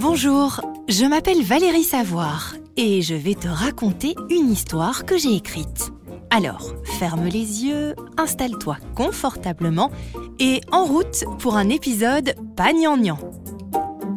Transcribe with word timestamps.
Bonjour, 0.00 0.60
je 0.88 1.04
m'appelle 1.04 1.42
Valérie 1.42 1.82
Savoir 1.82 2.54
et 2.76 3.02
je 3.02 3.16
vais 3.16 3.34
te 3.34 3.48
raconter 3.48 4.14
une 4.30 4.48
histoire 4.52 5.04
que 5.04 5.18
j'ai 5.18 5.34
écrite. 5.34 5.90
Alors, 6.30 6.72
ferme 6.84 7.26
les 7.26 7.64
yeux, 7.64 7.96
installe-toi 8.16 8.76
confortablement 8.94 9.90
et 10.38 10.60
en 10.70 10.84
route 10.84 11.24
pour 11.40 11.56
un 11.56 11.68
épisode 11.68 12.36
pas 12.54 12.72
gnangnan. 12.72 13.18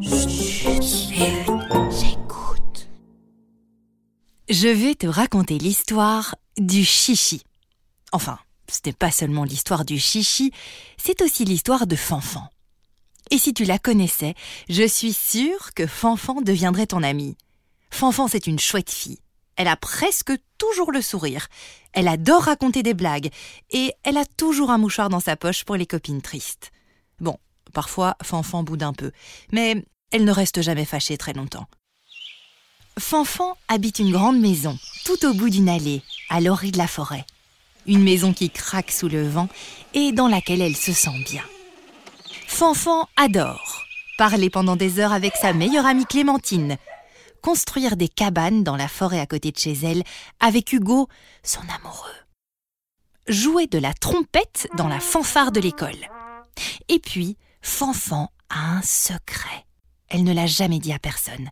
J'écoute. 0.01 0.91
Je 4.49 4.67
vais 4.67 4.93
te 4.93 5.07
raconter 5.07 5.57
l'histoire 5.57 6.35
du 6.59 6.85
chichi. 6.85 7.41
Enfin, 8.11 8.37
ce 8.71 8.81
n'est 8.85 8.93
pas 8.93 9.09
seulement 9.09 9.45
l'histoire 9.45 9.83
du 9.83 9.97
chichi, 9.97 10.51
c'est 10.97 11.23
aussi 11.23 11.43
l'histoire 11.43 11.87
de 11.87 11.95
Fanfan. 11.95 12.51
Et 13.31 13.37
si 13.37 13.53
tu 13.53 13.63
la 13.63 13.79
connaissais, 13.79 14.35
je 14.69 14.85
suis 14.85 15.13
sûre 15.13 15.73
que 15.73 15.87
Fanfan 15.87 16.41
deviendrait 16.41 16.87
ton 16.87 17.01
amie. 17.01 17.37
Fanfan, 17.89 18.27
c'est 18.27 18.45
une 18.45 18.59
chouette 18.59 18.91
fille. 18.91 19.19
Elle 19.55 19.69
a 19.69 19.77
presque 19.77 20.33
toujours 20.57 20.91
le 20.91 21.01
sourire. 21.01 21.47
Elle 21.93 22.09
adore 22.09 22.43
raconter 22.43 22.83
des 22.83 22.93
blagues. 22.93 23.29
Et 23.69 23.93
elle 24.03 24.17
a 24.17 24.25
toujours 24.25 24.69
un 24.69 24.77
mouchoir 24.77 25.07
dans 25.07 25.21
sa 25.21 25.37
poche 25.37 25.63
pour 25.63 25.77
les 25.77 25.85
copines 25.85 26.21
tristes. 26.21 26.71
Bon, 27.21 27.37
parfois, 27.73 28.17
Fanfan 28.21 28.63
boude 28.63 28.83
un 28.83 28.93
peu. 28.93 29.11
Mais 29.53 29.85
elle 30.11 30.25
ne 30.25 30.31
reste 30.31 30.61
jamais 30.61 30.85
fâchée 30.85 31.17
très 31.17 31.33
longtemps. 31.33 31.67
Fanfan 32.99 33.55
habite 33.69 33.99
une 33.99 34.11
grande 34.11 34.39
maison, 34.41 34.77
tout 35.05 35.25
au 35.25 35.33
bout 35.33 35.49
d'une 35.49 35.69
allée, 35.69 36.01
à 36.29 36.41
l'orée 36.41 36.71
de 36.71 36.77
la 36.77 36.87
forêt. 36.87 37.25
Une 37.87 38.03
maison 38.03 38.33
qui 38.33 38.49
craque 38.49 38.91
sous 38.91 39.07
le 39.07 39.25
vent 39.25 39.47
et 39.93 40.11
dans 40.11 40.27
laquelle 40.27 40.61
elle 40.61 40.75
se 40.75 40.91
sent 40.91 41.23
bien. 41.25 41.43
Fanfan 42.53 43.07
adore 43.15 43.85
parler 44.19 44.51
pendant 44.51 44.75
des 44.75 44.99
heures 44.99 45.13
avec 45.13 45.35
sa 45.35 45.51
meilleure 45.51 45.85
amie 45.87 46.05
Clémentine, 46.05 46.77
construire 47.41 47.95
des 47.95 48.09
cabanes 48.09 48.63
dans 48.63 48.75
la 48.75 48.87
forêt 48.87 49.19
à 49.19 49.25
côté 49.25 49.51
de 49.51 49.57
chez 49.57 49.73
elle 49.81 50.03
avec 50.39 50.71
Hugo, 50.71 51.07
son 51.43 51.61
amoureux, 51.61 52.11
jouer 53.27 53.65
de 53.65 53.79
la 53.79 53.93
trompette 53.93 54.67
dans 54.77 54.87
la 54.87 54.99
fanfare 54.99 55.51
de 55.51 55.59
l'école. 55.59 56.07
Et 56.87 56.99
puis, 56.99 57.35
Fanfan 57.63 58.29
a 58.49 58.75
un 58.75 58.81
secret. 58.83 59.65
Elle 60.09 60.23
ne 60.23 60.33
l'a 60.33 60.45
jamais 60.45 60.77
dit 60.77 60.93
à 60.93 60.99
personne, 60.99 61.49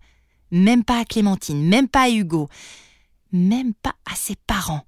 même 0.52 0.84
pas 0.84 1.00
à 1.00 1.06
Clémentine, 1.06 1.67
même 1.67 1.88
pas 1.88 2.03
à 2.03 2.09
Hugo, 2.09 2.50
même 3.31 3.73
pas 3.73 3.95
à 4.06 4.16
ses 4.16 4.36
parents. 4.36 4.86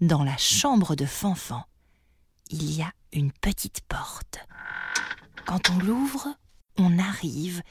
Dans 0.00 0.24
la 0.24 0.38
chambre 0.38 0.94
de 0.94 1.04
Fanfan, 1.04 1.64
il 2.50 2.72
y 2.74 2.82
a 2.82 2.92
une 3.12 3.32
petite 3.32 3.80
porte. 3.82 4.38
Quand 5.46 5.70
on 5.70 5.78
l'ouvre, 5.78 6.28
on 6.76 6.98
arrive 6.98 7.62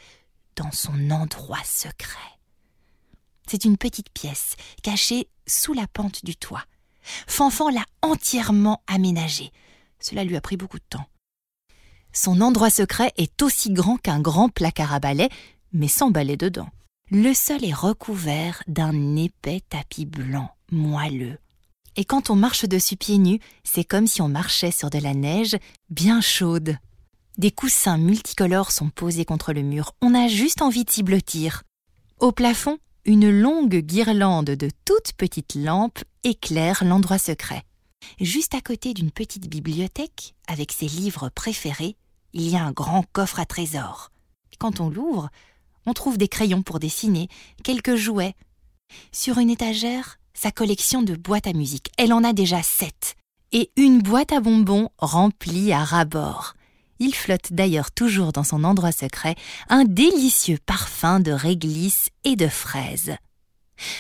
dans 0.56 0.72
son 0.72 1.12
endroit 1.12 1.64
secret. 1.64 2.18
C'est 3.48 3.66
une 3.66 3.78
petite 3.78 4.10
pièce 4.10 4.56
cachée 4.84 5.30
sous 5.46 5.74
la 5.74 5.88
pente 5.88 6.26
du 6.26 6.36
toit. 6.36 6.64
Fanfan 7.28 7.70
l'a 7.70 7.86
entièrement 8.02 8.82
aménagée. 8.88 9.52
Cela 10.00 10.24
lui 10.24 10.36
a 10.36 10.42
pris 10.42 10.58
beaucoup 10.58 10.80
de 10.80 10.86
temps. 10.90 11.08
Son 12.12 12.42
endroit 12.42 12.70
secret 12.70 13.14
est 13.18 13.42
aussi 13.42 13.72
grand 13.72 13.98
qu'un 13.98 14.20
grand 14.20 14.50
placard 14.50 14.94
à 14.94 15.00
balai, 15.00 15.30
mais 15.72 15.88
sans 15.88 16.10
balai 16.12 16.36
dedans. 16.36 16.70
Le 17.10 17.34
sol 17.34 17.64
est 17.64 17.74
recouvert 17.74 18.64
d'un 18.68 19.16
épais 19.16 19.62
tapis 19.70 20.06
blanc, 20.06 20.50
moelleux. 20.72 21.38
Et 21.98 22.06
quand 22.06 22.30
on 22.30 22.36
marche 22.36 22.66
dessus 22.66 22.96
pieds 22.96 23.18
nus, 23.18 23.40
c'est 23.64 23.84
comme 23.84 24.06
si 24.06 24.22
on 24.22 24.30
marchait 24.30 24.72
sur 24.72 24.92
de 24.92 25.00
la 25.00 25.16
neige 25.16 25.58
bien 25.90 26.22
chaude. 26.22 26.78
Des 27.38 27.52
coussins 27.52 27.98
multicolores 27.98 28.72
sont 28.72 28.90
posés 28.90 29.26
contre 29.26 29.52
le 29.52 29.64
mur. 29.64 29.94
On 30.02 30.14
a 30.14 30.28
juste 30.28 30.62
envie 30.62 30.86
de 30.86 30.92
s'y 30.92 31.02
blottir. 31.02 31.64
Au 32.20 32.32
plafond, 32.32 32.78
une 33.06 33.30
longue 33.30 33.78
guirlande 33.78 34.52
de 34.52 34.70
toutes 34.86 35.14
petites 35.14 35.56
lampes 35.56 36.04
éclaire 36.24 36.84
l'endroit 36.84 37.18
secret. 37.18 37.64
Juste 38.22 38.54
à 38.54 38.62
côté 38.62 38.94
d'une 38.94 39.12
petite 39.12 39.50
bibliothèque, 39.50 40.36
avec 40.48 40.72
ses 40.72 40.88
livres 40.88 41.30
préférés, 41.30 41.96
il 42.34 42.48
y 42.48 42.56
a 42.56 42.64
un 42.64 42.72
grand 42.72 43.04
coffre 43.12 43.40
à 43.40 43.46
trésors. 43.46 44.12
Quand 44.60 44.80
on 44.80 44.90
l'ouvre, 44.90 45.30
on 45.88 45.94
trouve 45.94 46.18
des 46.18 46.28
crayons 46.28 46.62
pour 46.62 46.80
dessiner, 46.80 47.28
quelques 47.64 47.96
jouets. 47.96 48.36
Sur 49.12 49.40
une 49.40 49.50
étagère, 49.50 50.20
sa 50.38 50.52
collection 50.52 51.02
de 51.02 51.16
boîtes 51.16 51.48
à 51.48 51.54
musique. 51.54 51.90
Elle 51.98 52.14
en 52.14 52.24
a 52.24 52.32
déjà 52.32 52.62
sept. 52.62 53.16
Et 53.52 53.72
une 53.76 54.02
boîte 54.02 54.32
à 54.32 54.40
bonbons 54.40 54.90
remplie 54.98 55.72
à 55.72 55.84
ras-bord. 55.84 56.54
Il 57.00 57.14
flotte 57.16 57.52
d'ailleurs 57.54 57.92
toujours 57.92 58.34
dans 58.34 58.44
son 58.44 58.64
endroit 58.64 58.92
secret 58.92 59.36
un 59.70 59.84
délicieux 59.84 60.58
parfum 60.66 61.20
de 61.20 61.32
réglisse 61.32 62.10
et 62.24 62.36
de 62.36 62.48
fraises. 62.48 63.16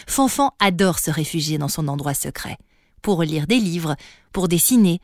Fanfan 0.07 0.51
adore 0.59 0.99
se 0.99 1.11
réfugier 1.11 1.57
dans 1.57 1.67
son 1.67 1.87
endroit 1.87 2.15
secret, 2.15 2.57
pour 3.01 3.23
lire 3.23 3.47
des 3.47 3.59
livres, 3.59 3.95
pour 4.33 4.47
dessiner, 4.47 4.99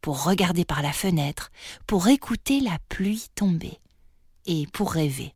pour 0.00 0.24
regarder 0.24 0.64
par 0.64 0.82
la 0.82 0.92
fenêtre, 0.92 1.50
pour 1.86 2.08
écouter 2.08 2.60
la 2.60 2.78
pluie 2.88 3.26
tomber 3.34 3.78
et 4.46 4.66
pour 4.72 4.92
rêver. 4.92 5.35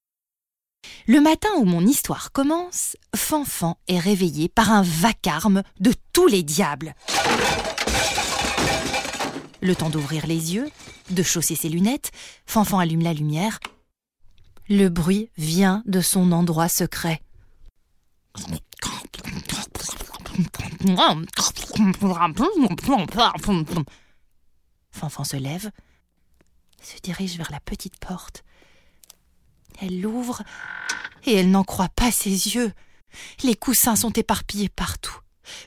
Le 1.11 1.21
matin 1.21 1.49
où 1.57 1.65
mon 1.65 1.85
histoire 1.85 2.31
commence, 2.31 2.97
Fanfan 3.17 3.77
est 3.89 3.99
réveillé 3.99 4.49
par 4.49 4.71
un 4.71 4.83
vacarme 4.83 5.65
de 5.81 5.93
tous 6.13 6.29
les 6.29 6.45
diables. 6.45 6.95
Le 9.61 9.75
temps 9.75 9.91
d'ouvrir 9.91 10.29
les 10.29 10.55
yeux, 10.55 10.71
de 11.11 11.25
chausser 11.25 11.57
ses 11.57 11.69
lunettes, 11.69 12.13
Fanfan 12.47 12.79
allume 12.79 13.03
la 13.03 13.13
lumière. 13.13 13.59
Le 14.69 14.89
bruit 14.89 15.31
vient 15.37 15.83
de 15.85 16.01
son 16.01 16.31
endroit 16.31 16.69
secret. 16.69 17.21
Fanfan 24.93 25.25
se 25.25 25.37
lève, 25.37 25.73
se 26.81 27.01
dirige 27.03 27.37
vers 27.37 27.51
la 27.51 27.59
petite 27.59 27.99
porte. 27.99 28.45
Elle 29.81 30.01
l'ouvre 30.01 30.43
et 31.25 31.35
elle 31.35 31.51
n'en 31.51 31.65
croit 31.65 31.89
pas 31.89 32.11
ses 32.11 32.55
yeux. 32.55 32.73
Les 33.43 33.55
coussins 33.55 33.97
sont 33.97 34.13
éparpillés 34.13 34.69
partout. 34.69 35.19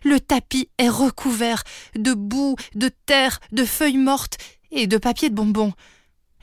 Le 0.03 0.19
tapis 0.19 0.69
est 0.77 0.89
recouvert 0.89 1.63
de 1.95 2.13
boue, 2.13 2.55
de 2.75 2.89
terre, 3.05 3.39
de 3.51 3.65
feuilles 3.65 3.97
mortes 3.97 4.37
et 4.71 4.87
de 4.87 4.97
papier 4.97 5.29
de 5.29 5.35
bonbons. 5.35 5.73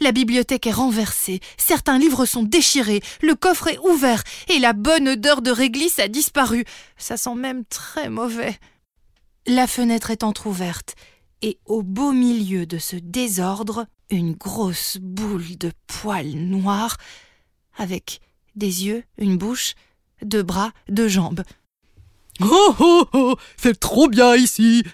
La 0.03 0.12
bibliothèque 0.12 0.66
est 0.66 0.72
renversée, 0.72 1.41
certains 1.59 1.99
livres 1.99 2.25
sont 2.25 2.43
déchirés, 2.43 3.03
le 3.20 3.34
coffre 3.34 3.69
est 3.69 3.78
ouvert, 3.81 4.22
et 4.49 4.59
la 4.59 4.72
bonne 4.72 5.09
odeur 5.09 5.43
de 5.43 5.50
réglisse 5.50 5.99
a 5.99 6.09
disparu. 6.09 6.65
Ça 6.97 7.19
sent 7.19 7.34
même 7.34 7.66
très 7.66 8.09
mauvais. 8.09 8.59
La 9.47 9.66
fenêtre 9.66 10.10
est 10.10 10.25
entr'ouverte, 10.25 10.94
et 11.43 11.59
au 11.66 11.82
beau 11.82 12.12
milieu 12.12 12.65
de 12.65 12.78
ce 12.78 12.97
désordre, 12.97 13.87
une 14.09 14.32
grosse 14.32 14.97
boule 14.99 15.59
de 15.59 15.70
poils 15.87 16.34
noirs, 16.34 16.97
avec 17.80 18.20
des 18.54 18.84
yeux, 18.84 19.02
une 19.18 19.38
bouche, 19.38 19.74
deux 20.22 20.42
bras, 20.42 20.72
deux 20.88 21.08
jambes. 21.08 21.42
Oh 22.42 22.74
oh 22.78 23.06
oh, 23.14 23.36
c'est 23.56 23.80
trop 23.80 24.08
bien 24.08 24.36
ici. 24.36 24.84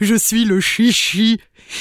Je 0.00 0.14
suis 0.14 0.44
le 0.44 0.60
chichi 0.60 1.38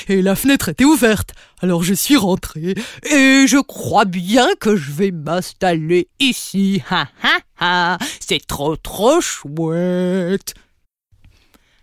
et 0.08 0.22
la 0.22 0.36
fenêtre 0.36 0.70
était 0.70 0.84
ouverte, 0.84 1.34
alors 1.62 1.84
je 1.84 1.94
suis 1.94 2.18
rentré 2.18 2.74
et 3.04 3.46
je 3.48 3.62
crois 3.62 4.06
bien 4.06 4.48
que 4.60 4.76
je 4.76 4.92
vais 4.92 5.12
m'installer 5.12 6.10
ici. 6.20 6.82
Ha 6.90 7.08
ha 7.24 7.38
ha, 7.60 7.98
c'est 8.20 8.46
trop 8.46 8.76
trop 8.76 9.22
chouette. 9.22 10.56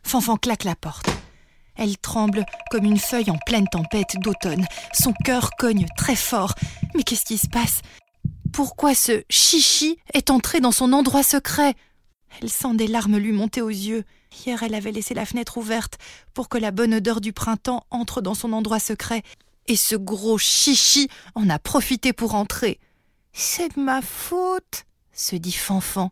Fanfan 0.02 0.36
claque 0.36 0.64
la 0.64 0.76
porte. 0.76 1.08
Elle 1.76 1.96
tremble 1.98 2.44
comme 2.70 2.84
une 2.84 2.98
feuille 2.98 3.30
en 3.30 3.38
pleine 3.38 3.68
tempête 3.68 4.16
d'automne. 4.20 4.66
Son 4.92 5.12
cœur 5.24 5.50
cogne 5.58 5.86
très 5.96 6.16
fort. 6.16 6.54
Mais 6.94 7.02
qu'est-ce 7.02 7.24
qui 7.24 7.38
se 7.38 7.48
passe? 7.48 7.82
Pourquoi 8.56 8.94
ce 8.94 9.22
chichi 9.28 9.98
est 10.14 10.30
entré 10.30 10.60
dans 10.60 10.72
son 10.72 10.94
endroit 10.94 11.22
secret 11.22 11.74
elle 12.40 12.48
sent 12.50 12.74
des 12.74 12.86
larmes 12.86 13.18
lui 13.18 13.32
monter 13.32 13.60
aux 13.62 13.68
yeux. 13.68 14.04
Hier, 14.44 14.62
elle 14.62 14.74
avait 14.74 14.92
laissé 14.92 15.14
la 15.14 15.24
fenêtre 15.24 15.58
ouverte 15.58 15.98
pour 16.34 16.48
que 16.48 16.58
la 16.58 16.70
bonne 16.70 16.94
odeur 16.94 17.20
du 17.20 17.32
printemps 17.32 17.84
entre 17.90 18.20
dans 18.20 18.34
son 18.34 18.52
endroit 18.52 18.80
secret. 18.80 19.22
Et 19.68 19.76
ce 19.76 19.94
gros 19.94 20.36
chichi 20.36 21.08
en 21.34 21.48
a 21.48 21.58
profité 21.58 22.12
pour 22.12 22.34
entrer. 22.34 22.78
C'est 23.32 23.76
de 23.76 23.80
ma 23.80 24.02
faute, 24.02 24.84
se 25.12 25.36
dit 25.36 25.52
Fanfan. 25.52 26.10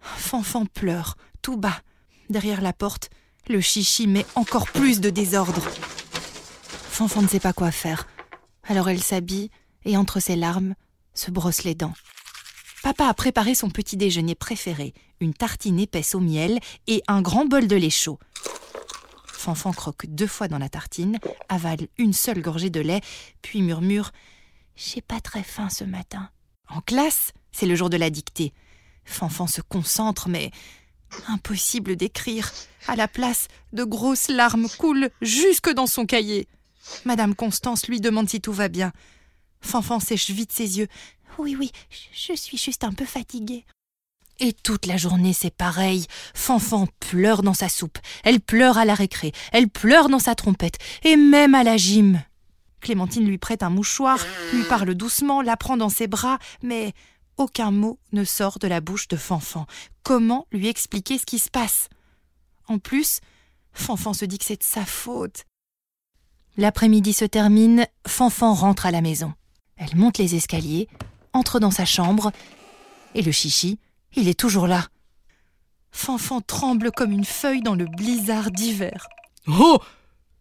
Fanfan 0.00 0.66
pleure, 0.66 1.16
tout 1.40 1.56
bas. 1.56 1.80
Derrière 2.30 2.60
la 2.62 2.72
porte, 2.72 3.10
le 3.48 3.60
chichi 3.60 4.06
met 4.06 4.26
encore 4.36 4.68
plus 4.68 5.00
de 5.00 5.10
désordre. 5.10 5.62
Fanfan 6.90 7.22
ne 7.22 7.28
sait 7.28 7.40
pas 7.40 7.52
quoi 7.52 7.72
faire. 7.72 8.06
Alors 8.64 8.88
elle 8.88 9.02
s'habille 9.02 9.50
et, 9.84 9.96
entre 9.96 10.20
ses 10.20 10.36
larmes, 10.36 10.74
se 11.14 11.30
brosse 11.30 11.64
les 11.64 11.74
dents. 11.74 11.94
Papa 12.82 13.06
a 13.06 13.14
préparé 13.14 13.54
son 13.54 13.70
petit 13.70 13.96
déjeuner 13.96 14.34
préféré, 14.34 14.92
une 15.20 15.32
tartine 15.32 15.80
épaisse 15.80 16.14
au 16.14 16.20
miel 16.20 16.60
et 16.86 17.02
un 17.08 17.22
grand 17.22 17.46
bol 17.46 17.66
de 17.66 17.76
lait 17.76 17.90
chaud. 17.90 18.18
Fanfan 19.26 19.72
croque 19.72 20.06
deux 20.06 20.26
fois 20.26 20.48
dans 20.48 20.58
la 20.58 20.68
tartine, 20.68 21.18
avale 21.48 21.88
une 21.98 22.12
seule 22.12 22.40
gorgée 22.40 22.70
de 22.70 22.80
lait, 22.80 23.00
puis 23.42 23.62
murmure 23.62 24.12
J'ai 24.76 25.00
pas 25.00 25.20
très 25.20 25.42
faim 25.42 25.68
ce 25.70 25.84
matin. 25.84 26.30
En 26.68 26.80
classe, 26.80 27.32
c'est 27.52 27.66
le 27.66 27.74
jour 27.74 27.90
de 27.90 27.96
la 27.96 28.10
dictée. 28.10 28.52
Fanfan 29.04 29.46
se 29.46 29.60
concentre, 29.60 30.28
mais 30.28 30.50
impossible 31.28 31.96
d'écrire. 31.96 32.52
À 32.86 32.96
la 32.96 33.08
place, 33.08 33.48
de 33.72 33.84
grosses 33.84 34.28
larmes 34.28 34.68
coulent 34.78 35.10
jusque 35.20 35.70
dans 35.70 35.86
son 35.86 36.06
cahier. 36.06 36.48
Madame 37.04 37.34
Constance 37.34 37.86
lui 37.86 38.00
demande 38.00 38.28
si 38.28 38.40
tout 38.40 38.52
va 38.52 38.68
bien. 38.68 38.92
Fanfan 39.64 39.98
sèche 39.98 40.30
vite 40.30 40.52
ses 40.52 40.78
yeux. 40.78 40.88
Oui, 41.38 41.56
oui, 41.58 41.72
je 42.12 42.34
suis 42.34 42.58
juste 42.58 42.84
un 42.84 42.92
peu 42.92 43.04
fatiguée. 43.04 43.64
Et 44.40 44.52
toute 44.52 44.86
la 44.86 44.96
journée, 44.96 45.32
c'est 45.32 45.54
pareil. 45.54 46.06
Fanfan 46.34 46.86
pleure 47.00 47.42
dans 47.42 47.54
sa 47.54 47.68
soupe, 47.68 47.98
elle 48.24 48.40
pleure 48.40 48.78
à 48.78 48.84
la 48.84 48.94
récré, 48.94 49.32
elle 49.52 49.68
pleure 49.68 50.08
dans 50.08 50.18
sa 50.18 50.34
trompette, 50.34 50.78
et 51.02 51.16
même 51.16 51.54
à 51.54 51.64
la 51.64 51.76
gym. 51.76 52.22
Clémentine 52.80 53.26
lui 53.26 53.38
prête 53.38 53.62
un 53.62 53.70
mouchoir, 53.70 54.18
lui 54.52 54.64
parle 54.64 54.94
doucement, 54.94 55.40
la 55.40 55.56
prend 55.56 55.76
dans 55.76 55.88
ses 55.88 56.06
bras, 56.06 56.38
mais 56.62 56.92
aucun 57.36 57.70
mot 57.70 57.98
ne 58.12 58.24
sort 58.24 58.58
de 58.58 58.68
la 58.68 58.80
bouche 58.80 59.08
de 59.08 59.16
Fanfan. 59.16 59.66
Comment 60.02 60.46
lui 60.52 60.68
expliquer 60.68 61.18
ce 61.18 61.26
qui 61.26 61.38
se 61.38 61.50
passe? 61.50 61.88
En 62.68 62.78
plus, 62.78 63.20
Fanfan 63.72 64.12
se 64.12 64.24
dit 64.24 64.38
que 64.38 64.44
c'est 64.44 64.58
de 64.58 64.64
sa 64.64 64.84
faute. 64.84 65.44
L'après-midi 66.56 67.12
se 67.12 67.24
termine, 67.24 67.86
Fanfan 68.06 68.52
rentre 68.54 68.86
à 68.86 68.90
la 68.90 69.00
maison. 69.00 69.32
Elle 69.76 69.96
monte 69.96 70.18
les 70.18 70.34
escaliers, 70.34 70.88
entre 71.32 71.58
dans 71.58 71.70
sa 71.70 71.84
chambre, 71.84 72.32
et 73.14 73.22
le 73.22 73.32
chichi, 73.32 73.78
il 74.14 74.28
est 74.28 74.38
toujours 74.38 74.66
là. 74.66 74.86
Fanfan 75.90 76.40
tremble 76.40 76.90
comme 76.92 77.12
une 77.12 77.24
feuille 77.24 77.62
dans 77.62 77.74
le 77.74 77.86
blizzard 77.86 78.50
d'hiver. 78.50 79.08
Oh 79.46 79.78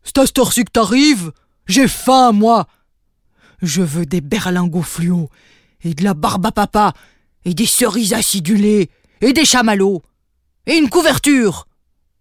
C'est 0.04 0.18
à 0.18 0.26
cette 0.26 0.38
heure-ci 0.38 0.64
que 0.64 0.72
t'arrives 0.72 1.32
J'ai 1.68 1.88
faim, 1.88 2.32
moi 2.32 2.68
Je 3.62 3.82
veux 3.82 4.06
des 4.06 4.22
berlingots 4.22 4.82
fluo, 4.82 5.30
et 5.84 5.94
de 5.94 6.04
la 6.04 6.14
barbe 6.14 6.46
à 6.46 6.52
papa, 6.52 6.94
et 7.46 7.54
des 7.54 7.66
cerises 7.66 8.14
acidulées, 8.14 8.90
et 9.22 9.34
des 9.34 9.46
chamallows, 9.46 10.02
et 10.66 10.76
une 10.76 10.90
couverture 10.90 11.68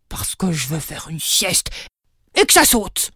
Parce 0.09 0.35
que 0.35 0.53
je 0.53 0.69
veux 0.69 0.81
faire 0.81 1.09
une 1.09 1.21
sieste, 1.21 1.71
et 2.35 2.45
que 2.45 2.53
ça 2.53 2.65
saute 2.65 3.13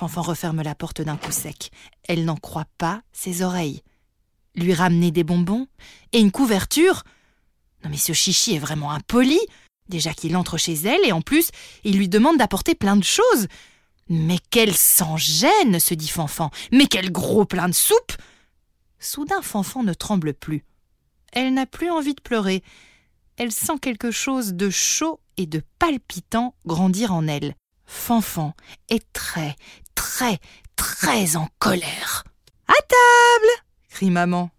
Fanfan 0.00 0.22
referme 0.22 0.62
la 0.62 0.74
porte 0.74 1.02
d'un 1.02 1.18
coup 1.18 1.30
sec. 1.30 1.70
Elle 2.08 2.24
n'en 2.24 2.36
croit 2.36 2.64
pas 2.78 3.02
ses 3.12 3.42
oreilles. 3.42 3.82
Lui 4.54 4.72
ramener 4.72 5.10
des 5.10 5.24
bonbons 5.24 5.66
et 6.12 6.20
une 6.20 6.30
couverture? 6.30 7.02
Non 7.84 7.90
mais 7.90 7.98
ce 7.98 8.14
chichi 8.14 8.54
est 8.54 8.58
vraiment 8.58 8.92
impoli. 8.92 9.38
Déjà 9.90 10.14
qu'il 10.14 10.38
entre 10.38 10.56
chez 10.56 10.72
elle 10.72 11.04
et 11.04 11.12
en 11.12 11.20
plus, 11.20 11.50
il 11.84 11.98
lui 11.98 12.08
demande 12.08 12.38
d'apporter 12.38 12.74
plein 12.74 12.96
de 12.96 13.04
choses. 13.04 13.46
Mais 14.08 14.38
quelle 14.48 14.74
sans 14.74 15.18
gêne, 15.18 15.78
se 15.78 15.92
dit 15.92 16.08
Fanfan. 16.08 16.50
Mais 16.72 16.86
quel 16.86 17.12
gros 17.12 17.44
plein 17.44 17.68
de 17.68 17.74
soupe 17.74 18.16
Soudain, 19.00 19.42
Fanfan 19.42 19.82
ne 19.82 19.92
tremble 19.92 20.32
plus. 20.32 20.64
Elle 21.32 21.52
n'a 21.52 21.66
plus 21.66 21.90
envie 21.90 22.14
de 22.14 22.22
pleurer. 22.22 22.62
Elle 23.36 23.52
sent 23.52 23.78
quelque 23.82 24.10
chose 24.10 24.54
de 24.54 24.70
chaud 24.70 25.20
et 25.36 25.44
de 25.44 25.62
palpitant 25.78 26.54
grandir 26.64 27.12
en 27.12 27.26
elle. 27.26 27.54
Fanfan 27.90 28.54
est 28.88 29.04
très, 29.12 29.56
très, 29.96 30.38
très 30.76 31.36
en 31.36 31.48
colère. 31.58 32.24
À 32.68 32.74
table 32.74 33.50
crie 33.90 34.10
maman. 34.10 34.50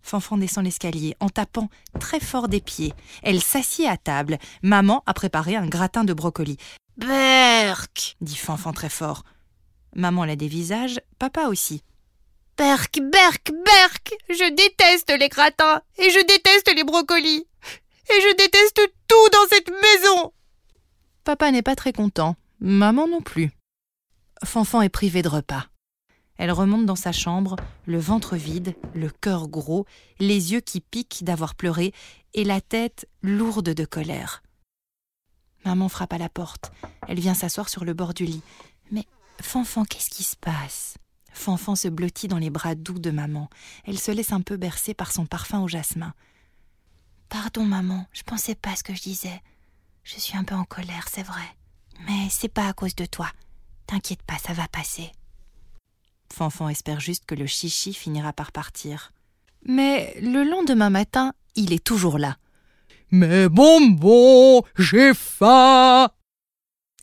Fanfan 0.00 0.38
descend 0.38 0.64
l'escalier 0.64 1.16
en 1.18 1.28
tapant 1.28 1.68
très 1.98 2.20
fort 2.20 2.48
des 2.48 2.60
pieds. 2.60 2.94
Elle 3.24 3.42
s'assied 3.42 3.88
à 3.88 3.96
table. 3.96 4.38
Maman 4.62 5.02
a 5.06 5.12
préparé 5.12 5.56
un 5.56 5.66
gratin 5.66 6.04
de 6.04 6.14
brocoli. 6.14 6.56
Berk 6.96 8.16
dit 8.20 8.36
Fanfan 8.36 8.72
très 8.72 8.88
fort. 8.90 9.24
Maman 9.96 10.24
l'a 10.24 10.36
des 10.36 10.48
visages, 10.48 11.00
papa 11.18 11.48
aussi. 11.48 11.82
Berk, 12.56 13.00
Berk, 13.00 13.50
Berk 13.64 14.14
Je 14.30 14.54
déteste 14.54 15.12
les 15.18 15.28
gratins 15.28 15.82
et 15.98 16.10
je 16.10 16.24
déteste 16.24 16.72
les 16.74 16.84
brocolis 16.84 17.46
et 18.08 18.20
je 18.20 18.36
déteste 18.36 18.80
tout 19.08 19.28
dans 19.32 19.48
cette 19.50 19.68
maison 19.68 20.32
Papa 21.26 21.50
n'est 21.50 21.60
pas 21.60 21.74
très 21.74 21.92
content, 21.92 22.36
maman 22.60 23.08
non 23.08 23.20
plus. 23.20 23.50
Fanfan 24.44 24.82
est 24.82 24.88
privée 24.88 25.22
de 25.22 25.28
repas. 25.28 25.66
Elle 26.36 26.52
remonte 26.52 26.86
dans 26.86 26.94
sa 26.94 27.10
chambre, 27.10 27.56
le 27.84 27.98
ventre 27.98 28.36
vide, 28.36 28.76
le 28.94 29.10
cœur 29.10 29.48
gros, 29.48 29.86
les 30.20 30.52
yeux 30.52 30.60
qui 30.60 30.80
piquent 30.80 31.24
d'avoir 31.24 31.56
pleuré 31.56 31.92
et 32.32 32.44
la 32.44 32.60
tête 32.60 33.08
lourde 33.22 33.70
de 33.70 33.84
colère. 33.84 34.44
Maman 35.64 35.88
frappe 35.88 36.12
à 36.12 36.18
la 36.18 36.28
porte. 36.28 36.70
Elle 37.08 37.18
vient 37.18 37.34
s'asseoir 37.34 37.68
sur 37.68 37.84
le 37.84 37.92
bord 37.92 38.14
du 38.14 38.24
lit. 38.24 38.42
Mais 38.92 39.04
Fanfan, 39.42 39.84
qu'est-ce 39.84 40.10
qui 40.10 40.22
se 40.22 40.36
passe? 40.36 40.96
Fanfan 41.32 41.74
se 41.74 41.88
blottit 41.88 42.28
dans 42.28 42.38
les 42.38 42.50
bras 42.50 42.76
doux 42.76 43.00
de 43.00 43.10
maman. 43.10 43.50
Elle 43.84 43.98
se 43.98 44.12
laisse 44.12 44.30
un 44.30 44.42
peu 44.42 44.56
bercer 44.56 44.94
par 44.94 45.10
son 45.10 45.26
parfum 45.26 45.58
au 45.58 45.66
jasmin. 45.66 46.14
Pardon, 47.28 47.64
maman, 47.64 48.06
je 48.12 48.22
pensais 48.22 48.54
pas 48.54 48.76
ce 48.76 48.84
que 48.84 48.94
je 48.94 49.02
disais. 49.02 49.42
Je 50.06 50.20
suis 50.20 50.36
un 50.36 50.44
peu 50.44 50.54
en 50.54 50.62
colère, 50.62 51.08
c'est 51.12 51.24
vrai. 51.24 51.42
Mais 52.06 52.28
c'est 52.30 52.48
pas 52.48 52.68
à 52.68 52.72
cause 52.72 52.94
de 52.94 53.06
toi. 53.06 53.26
T'inquiète 53.88 54.22
pas, 54.22 54.38
ça 54.38 54.52
va 54.52 54.68
passer. 54.68 55.10
Fanfan 56.32 56.68
espère 56.68 57.00
juste 57.00 57.26
que 57.26 57.34
le 57.34 57.46
chichi 57.46 57.92
finira 57.92 58.32
par 58.32 58.52
partir. 58.52 59.12
Mais 59.64 60.16
le 60.20 60.44
lendemain 60.44 60.90
matin, 60.90 61.32
il 61.56 61.72
est 61.72 61.82
toujours 61.82 62.18
là. 62.18 62.36
Mais 63.10 63.48
bonbon, 63.48 64.62
j'ai 64.78 65.12
faim 65.12 66.08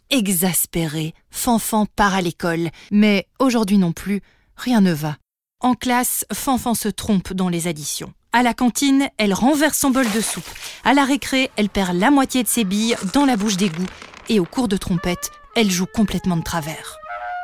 Exaspéré, 0.10 1.14
Fanfan 1.30 1.86
part 1.88 2.14
à 2.14 2.22
l'école, 2.22 2.70
mais 2.90 3.28
aujourd'hui 3.38 3.80
non 3.80 3.92
plus, 3.92 4.22
rien 4.56 4.80
ne 4.80 4.94
va. 4.94 5.18
En 5.64 5.76
classe, 5.76 6.26
Fanfan 6.34 6.74
se 6.74 6.90
trompe 6.90 7.32
dans 7.32 7.48
les 7.48 7.68
additions. 7.68 8.14
À 8.34 8.44
la 8.44 8.54
cantine, 8.54 9.08
elle 9.18 9.34
renverse 9.34 9.78
son 9.78 9.92
bol 9.92 10.10
de 10.12 10.20
soupe. 10.20 10.50
À 10.84 10.94
la 10.94 11.06
récré, 11.06 11.52
elle 11.56 11.70
perd 11.70 11.96
la 11.96 12.12
moitié 12.12 12.44
de 12.44 12.50
ses 12.50 12.66
billes 12.66 12.98
dans 13.14 13.26
la 13.26 13.38
bouche 13.38 13.56
d'égout. 13.56 13.88
Et 14.28 14.42
au 14.42 14.46
cours 14.46 14.68
de 14.68 14.76
trompette, 14.76 15.32
elle 15.56 15.72
joue 15.72 15.86
complètement 15.86 16.36
de 16.36 16.44
travers. 16.44 16.98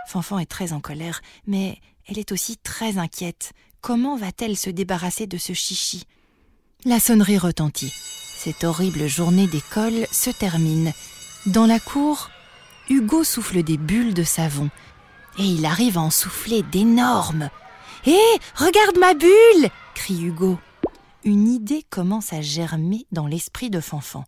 Fanfan 0.07 0.39
est 0.39 0.49
très 0.49 0.73
en 0.73 0.81
colère, 0.81 1.21
mais 1.47 1.79
elle 2.07 2.19
est 2.19 2.33
aussi 2.33 2.57
très 2.57 2.97
inquiète. 2.97 3.53
Comment 3.79 4.17
va-t-elle 4.17 4.57
se 4.57 4.69
débarrasser 4.69 5.25
de 5.25 5.37
ce 5.37 5.53
chichi? 5.53 6.03
La 6.83 6.99
sonnerie 6.99 7.37
retentit. 7.37 7.93
Cette 8.35 8.65
horrible 8.65 9.07
journée 9.07 9.47
d'école 9.47 10.05
se 10.11 10.29
termine. 10.29 10.91
Dans 11.45 11.65
la 11.65 11.79
cour, 11.79 12.29
Hugo 12.89 13.23
souffle 13.23 13.63
des 13.63 13.77
bulles 13.77 14.13
de 14.13 14.23
savon. 14.23 14.69
Et 15.37 15.43
il 15.43 15.65
arrive 15.65 15.97
à 15.97 16.01
en 16.01 16.09
souffler 16.09 16.63
d'énormes. 16.63 17.49
Hé, 18.05 18.17
regarde 18.55 18.97
ma 18.97 19.13
bulle 19.13 19.69
crie 19.93 20.23
Hugo 20.23 20.57
une 21.23 21.47
idée 21.47 21.83
commence 21.89 22.33
à 22.33 22.41
germer 22.41 23.05
dans 23.11 23.27
l'esprit 23.27 23.69
de 23.69 23.79
Fanfan. 23.79 24.23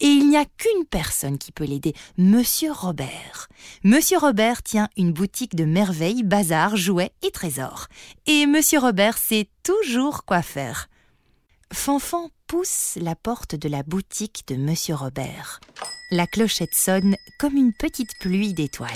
Et 0.00 0.06
il 0.06 0.28
n'y 0.28 0.36
a 0.36 0.44
qu'une 0.44 0.84
personne 0.84 1.38
qui 1.38 1.52
peut 1.52 1.64
l'aider, 1.64 1.94
Monsieur 2.18 2.70
Robert. 2.70 3.48
Monsieur 3.82 4.18
Robert 4.18 4.62
tient 4.62 4.88
une 4.96 5.12
boutique 5.12 5.56
de 5.56 5.64
merveilles, 5.64 6.22
bazar, 6.22 6.76
jouets 6.76 7.12
et 7.22 7.30
trésors. 7.30 7.86
Et 8.26 8.46
Monsieur 8.46 8.78
Robert 8.78 9.16
sait 9.16 9.48
toujours 9.62 10.24
quoi 10.26 10.42
faire. 10.42 10.88
Fanfan 11.72 12.28
pousse 12.46 12.98
la 13.00 13.16
porte 13.16 13.54
de 13.54 13.68
la 13.68 13.82
boutique 13.82 14.44
de 14.48 14.56
Monsieur 14.56 14.96
Robert. 14.96 15.60
La 16.10 16.26
clochette 16.26 16.74
sonne 16.74 17.16
comme 17.38 17.56
une 17.56 17.72
petite 17.72 18.10
pluie 18.20 18.52
d'étoiles. 18.52 18.90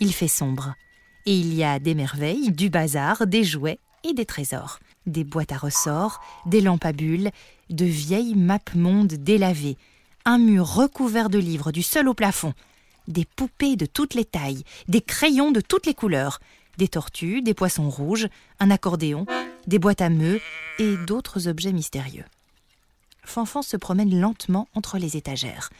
Il 0.00 0.12
fait 0.12 0.28
sombre. 0.28 0.74
Et 1.26 1.34
il 1.34 1.54
y 1.54 1.64
a 1.64 1.78
des 1.78 1.94
merveilles, 1.94 2.52
du 2.52 2.70
bazar, 2.70 3.26
des 3.26 3.44
jouets 3.44 3.78
et 4.02 4.12
des 4.12 4.26
trésors 4.26 4.78
des 5.06 5.24
boîtes 5.24 5.52
à 5.52 5.58
ressorts, 5.58 6.20
des 6.46 6.60
lampes 6.60 6.84
à 6.84 6.92
bulles, 6.92 7.30
de 7.70 7.84
vieilles 7.84 8.34
mappes-mondes 8.34 9.14
délavées, 9.14 9.76
un 10.24 10.38
mur 10.38 10.66
recouvert 10.66 11.28
de 11.28 11.38
livres 11.38 11.72
du 11.72 11.82
sol 11.82 12.08
au 12.08 12.14
plafond, 12.14 12.54
des 13.08 13.24
poupées 13.24 13.76
de 13.76 13.86
toutes 13.86 14.14
les 14.14 14.24
tailles, 14.24 14.64
des 14.88 15.00
crayons 15.00 15.50
de 15.50 15.60
toutes 15.60 15.86
les 15.86 15.94
couleurs, 15.94 16.40
des 16.78 16.88
tortues, 16.88 17.42
des 17.42 17.54
poissons 17.54 17.90
rouges, 17.90 18.28
un 18.60 18.70
accordéon, 18.70 19.26
des 19.66 19.78
boîtes 19.78 20.00
à 20.00 20.08
meux 20.08 20.40
et 20.78 20.96
d'autres 21.06 21.48
objets 21.48 21.72
mystérieux. 21.72 22.24
Fanfan 23.24 23.62
se 23.62 23.76
promène 23.76 24.18
lentement 24.18 24.68
entre 24.74 24.98
les 24.98 25.16
étagères. 25.16 25.70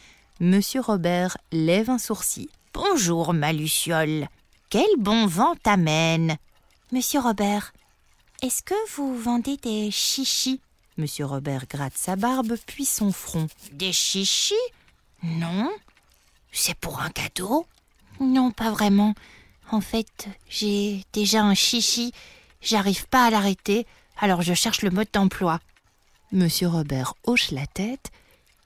Monsieur 0.41 0.81
Robert 0.81 1.37
lève 1.53 1.91
un 1.91 1.99
sourcil. 1.99 2.49
Bonjour, 2.73 3.35
ma 3.35 3.53
Luciole. 3.53 4.29
Quel 4.75 4.97
bon 4.99 5.27
vent 5.29 5.55
t'amène 5.63 6.37
Monsieur 6.91 7.21
Robert, 7.21 7.73
est-ce 8.43 8.61
que 8.65 8.75
vous 8.97 9.17
vendez 9.17 9.57
des 9.57 9.93
chichis? 9.93 10.61
Monsieur 10.97 11.27
Robert 11.27 11.67
gratte 11.69 11.97
sa 11.97 12.17
barbe, 12.17 12.57
puis 12.67 12.85
son 12.85 13.13
front. 13.13 13.47
Des 13.71 13.93
chichis? 13.93 14.55
Non. 15.23 15.71
C'est 16.51 16.75
pour 16.75 17.01
un 17.01 17.11
cadeau? 17.11 17.69
Non, 18.19 18.51
pas 18.51 18.73
vraiment. 18.73 19.15
En 19.71 19.81
fait, 19.81 20.27
j'ai 20.49 21.05
déjà 21.13 21.45
un 21.45 21.55
chichi. 21.55 22.11
J'arrive 22.61 23.07
pas 23.07 23.27
à 23.27 23.31
l'arrêter, 23.31 23.87
alors 24.19 24.43
je 24.43 24.55
cherche 24.55 24.83
le 24.83 24.91
mode 24.91 25.07
d'emploi. 25.13 25.61
Monsieur 26.33 26.67
Robert 26.67 27.15
hoche 27.23 27.53
la 27.53 27.69
tête 27.69 28.11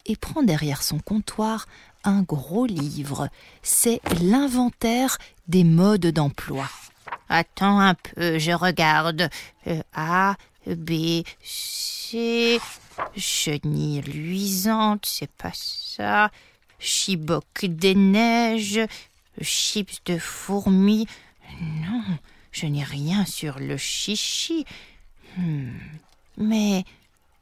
et 0.06 0.16
prend 0.16 0.42
derrière 0.42 0.82
son 0.82 1.00
comptoir 1.00 1.66
un 2.04 2.22
gros 2.22 2.66
livre. 2.66 3.28
C'est 3.62 4.00
l'inventaire 4.22 5.18
des 5.46 5.64
modes 5.64 6.06
d'emploi. 6.06 6.68
Attends 7.28 7.78
un 7.78 7.94
peu, 7.94 8.38
je 8.38 8.52
regarde. 8.52 9.28
Euh, 9.66 9.82
ah, 9.94 10.36
B, 10.66 11.22
C, 11.42 12.58
chenille 13.16 14.00
luisante, 14.02 15.04
c'est 15.06 15.30
pas 15.30 15.52
ça, 15.54 16.30
chiboc 16.78 17.64
des 17.64 17.94
neiges, 17.94 18.80
chips 19.40 20.00
de 20.06 20.18
fourmis. 20.18 21.06
Non, 21.60 22.04
je 22.52 22.66
n'ai 22.66 22.84
rien 22.84 23.24
sur 23.24 23.58
le 23.58 23.76
chichi. 23.76 24.64
Hmm, 25.36 25.72
Mais 26.36 26.84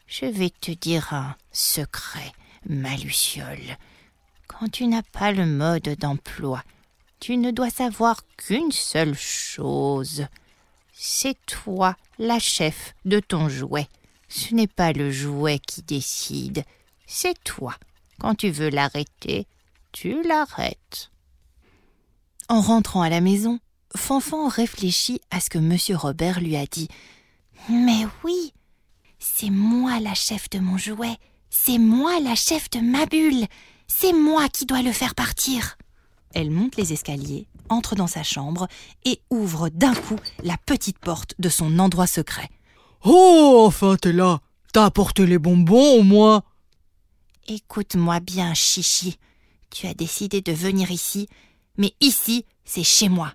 je 0.07 0.27
vais 0.27 0.51
te 0.51 0.71
dire 0.73 1.13
un 1.13 1.37
secret, 1.53 2.33
ma. 2.69 2.91
Quand 4.59 4.71
tu 4.71 4.87
n'as 4.87 5.03
pas 5.03 5.33
le 5.33 5.45
mode 5.45 5.97
d'emploi, 5.99 6.63
tu 7.21 7.37
ne 7.37 7.51
dois 7.51 7.69
savoir 7.69 8.23
qu'une 8.39 8.73
seule 8.73 9.15
chose. 9.15 10.27
C'est 10.93 11.37
toi 11.45 11.95
la 12.19 12.39
chef 12.39 12.95
de 13.05 13.21
ton 13.21 13.51
jouet. 13.51 13.87
Ce 14.29 14.55
n'est 14.55 14.67
pas 14.67 14.93
le 14.93 15.11
jouet 15.11 15.59
qui 15.59 15.83
décide, 15.83 16.65
c'est 17.07 17.43
toi. 17.45 17.75
Quand 18.19 18.35
tu 18.35 18.49
veux 18.49 18.71
l'arrêter, 18.71 19.47
tu 19.93 20.23
l'arrêtes. 20.23 21.11
En 22.49 22.63
rentrant 22.63 23.03
à 23.03 23.11
la 23.11 23.21
maison, 23.21 23.61
Fanfan 23.95 24.49
réfléchit 24.49 25.21
à 25.31 25.41
ce 25.41 25.51
que 25.51 25.59
Monsieur 25.59 25.97
Robert 25.97 26.41
lui 26.41 26.57
a 26.57 26.65
dit. 26.65 26.89
Mais 27.69 28.07
oui, 28.25 28.55
c'est 29.19 29.51
moi 29.51 30.01
la 30.01 30.15
chef 30.15 30.49
de 30.49 30.61
mon 30.61 30.79
jouet, 30.79 31.19
c'est 31.51 31.79
moi 31.79 32.21
la 32.21 32.35
chef 32.35 32.71
de 32.71 32.81
ma 32.81 33.05
bulle, 33.05 33.47
c'est 33.89 34.13
moi 34.13 34.49
qui 34.49 34.67
dois 34.67 34.83
le 34.83 34.93
faire 34.93 35.15
partir. 35.15 35.77
Elle 36.35 36.51
monte 36.51 36.77
les 36.77 36.93
escaliers, 36.93 37.47
entre 37.69 37.95
dans 37.95 38.07
sa 38.07 38.23
chambre 38.23 38.69
et 39.05 39.21
ouvre 39.31 39.69
d'un 39.69 39.95
coup 39.95 40.19
la 40.43 40.57
petite 40.67 40.99
porte 40.99 41.35
de 41.39 41.49
son 41.49 41.79
endroit 41.79 42.07
secret. 42.07 42.51
Oh, 43.05 43.65
enfin 43.67 43.97
t'es 43.97 44.13
là. 44.13 44.41
T'as 44.73 44.85
apporté 44.85 45.27
les 45.27 45.39
bonbons 45.39 45.99
au 45.99 46.03
moins. 46.03 46.43
Écoute-moi 47.49 48.21
bien, 48.21 48.53
Chichi. 48.55 49.19
Tu 49.71 49.87
as 49.87 49.95
décidé 49.95 50.41
de 50.41 50.53
venir 50.53 50.91
ici, 50.91 51.29
mais 51.79 51.95
ici, 52.01 52.45
c'est 52.65 52.85
chez 52.85 53.09
moi. 53.09 53.33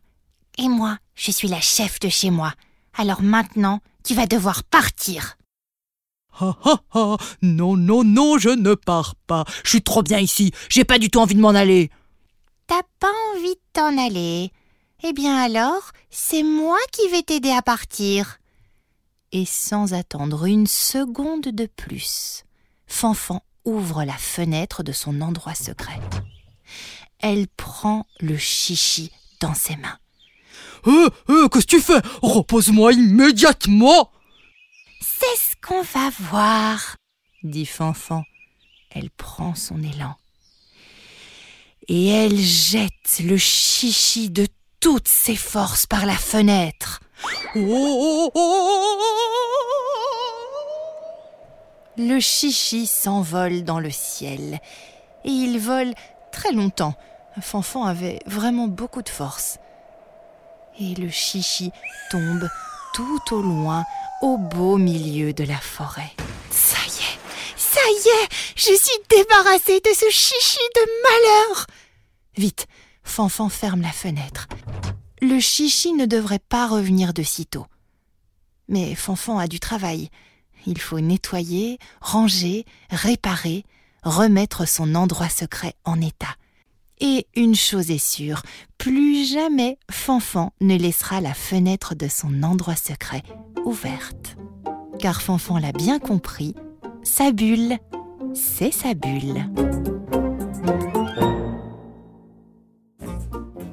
Et 0.58 0.68
moi, 0.68 0.98
je 1.16 1.32
suis 1.32 1.48
la 1.48 1.62
chef 1.62 2.00
de 2.00 2.10
chez 2.10 2.30
moi. 2.30 2.54
Alors 2.98 3.22
maintenant, 3.22 3.80
tu 4.04 4.14
vas 4.14 4.28
devoir 4.28 4.64
partir. 4.64 5.38
Ha 6.40 6.58
ha 6.64 6.82
ha. 6.94 7.18
Non, 7.42 7.76
non, 7.76 8.04
non, 8.04 8.38
je 8.38 8.50
ne 8.50 8.74
pars 8.74 9.16
pas. 9.28 9.44
Je 9.64 9.70
suis 9.70 9.82
trop 9.82 10.02
bien 10.02 10.20
ici. 10.20 10.52
J'ai 10.70 10.86
pas 10.86 10.98
du 11.00 11.10
tout 11.10 11.20
envie 11.20 11.36
de 11.36 11.42
m'en 11.42 11.50
aller. 11.50 11.92
T'as 12.68 12.84
pas 13.00 13.12
envie 13.34 13.56
de 13.56 13.62
t'en 13.74 13.98
aller 13.98 14.52
Eh 15.04 15.14
bien 15.14 15.38
alors, 15.38 15.92
c'est 16.10 16.44
moi 16.44 16.78
qui 16.92 17.08
vais 17.10 17.22
t'aider 17.24 17.52
à 17.52 17.62
partir. 17.62 18.38
Et 19.34 19.46
sans 19.46 19.94
attendre 19.94 20.46
une 20.46 20.68
seconde 20.68 21.44
de 21.44 21.66
plus, 21.66 22.44
Fanfan 22.88 23.42
ouvre 23.66 24.04
la 24.04 24.18
fenêtre 24.18 24.84
de 24.84 24.92
son 24.92 25.22
endroit 25.22 25.56
secret. 25.56 26.00
Elle 27.20 27.48
prend 27.48 28.06
le 28.20 28.38
chichi 28.38 29.12
dans 29.40 29.54
ses 29.54 29.76
mains. 29.76 29.98
Euh, 30.88 31.10
euh, 31.30 31.48
qu'est-ce 31.48 31.68
que 31.68 31.76
tu 31.76 31.82
fais? 31.82 32.02
Repose-moi 32.22 32.94
immédiatement 32.94 34.10
qu'on 35.66 35.82
va 35.82 36.10
voir. 36.20 36.96
dit 37.44 37.66
Fanfan. 37.66 38.24
Elle 38.94 39.10
prend 39.10 39.56
son 39.56 39.82
élan. 39.82 40.16
Et 41.88 42.10
elle 42.10 42.38
jette 42.38 43.20
le 43.24 43.38
chichi 43.38 44.30
de 44.30 44.48
toutes 44.80 45.08
ses 45.08 45.36
forces 45.36 45.86
par 45.86 46.06
la 46.06 46.16
fenêtre. 46.16 47.00
Oh, 47.56 48.32
Le 51.98 52.20
chichi 52.20 52.88
s'envole 52.88 53.64
dans 53.64 53.80
le 53.80 53.92
ciel. 53.92 54.60
Et 55.24 55.30
il 55.30 55.60
vole 55.60 55.94
très 56.32 56.52
longtemps. 56.52 56.96
Fanfan 57.40 57.86
avait 57.86 58.20
vraiment 58.26 58.68
beaucoup 58.68 59.02
de 59.02 59.10
force. 59.10 59.60
Et 60.80 60.96
le 60.96 61.10
chichi 61.10 61.72
tombe 62.10 62.50
tout 62.94 63.22
au 63.32 63.42
loin, 63.42 63.86
au 64.22 64.38
beau 64.38 64.78
milieu 64.78 65.34
de 65.34 65.44
la 65.44 65.58
forêt. 65.58 66.12
Ça 66.50 66.78
y 66.86 66.90
est, 66.90 67.20
ça 67.58 67.82
y 67.90 68.24
est, 68.24 68.30
je 68.56 68.74
suis 68.74 69.00
débarrassée 69.10 69.80
de 69.80 69.90
ce 69.94 70.10
chichi 70.10 70.60
de 70.76 70.82
malheur. 71.04 71.68
Vite, 72.38 72.68
Fanfan 73.04 73.50
ferme 73.50 73.82
la 73.82 73.92
fenêtre. 73.92 74.48
Le 75.22 75.40
chichi 75.40 75.94
ne 75.94 76.06
devrait 76.06 76.40
pas 76.40 76.68
revenir 76.68 77.14
de 77.14 77.24
sitôt. 77.24 77.66
Mais 78.68 78.96
Fanfan 78.96 79.38
a 79.38 79.48
du 79.48 79.60
travail. 79.60 80.10
Il 80.66 80.80
faut 80.80 81.00
nettoyer, 81.00 81.80
ranger, 82.00 82.66
réparer, 82.90 83.66
remettre 84.04 84.68
son 84.68 84.96
endroit 84.96 85.30
secret 85.30 85.76
en 85.84 86.00
état. 86.00 86.36
Et 87.04 87.26
une 87.36 87.56
chose 87.56 87.90
est 87.90 87.98
sûre, 87.98 88.44
plus 88.78 89.26
jamais 89.26 89.80
Fanfan 89.90 90.52
ne 90.62 90.78
laissera 90.78 91.20
la 91.20 91.34
fenêtre 91.34 91.96
de 91.96 92.08
son 92.08 92.44
endroit 92.44 92.76
secret 92.76 93.24
ouverte. 93.66 94.38
Car 95.00 95.20
Fanfan 95.24 95.58
l'a 95.58 95.72
bien 95.72 95.98
compris, 95.98 96.54
sa 97.02 97.32
bulle, 97.32 97.80
c'est 98.36 98.72
sa 98.72 98.94
bulle. 98.94 99.50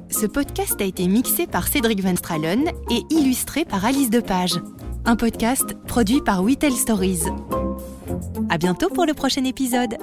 Ce 0.09 0.25
podcast 0.25 0.81
a 0.81 0.85
été 0.85 1.07
mixé 1.07 1.45
par 1.45 1.67
Cédric 1.67 2.01
Van 2.01 2.15
Stralen 2.15 2.71
et 2.89 3.03
illustré 3.11 3.63
par 3.63 3.85
Alice 3.85 4.09
Depage. 4.09 4.59
Un 5.05 5.15
podcast 5.15 5.75
produit 5.87 6.21
par 6.21 6.43
We 6.43 6.57
Tell 6.57 6.73
Stories. 6.73 7.21
À 8.49 8.57
bientôt 8.57 8.89
pour 8.89 9.05
le 9.05 9.13
prochain 9.13 9.43
épisode. 9.43 9.97